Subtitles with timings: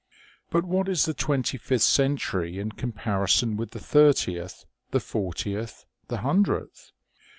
[0.49, 6.17] But what is the twenty fifth century in comparison with the thirtieth, the fortieth, the
[6.25, 6.89] hundredth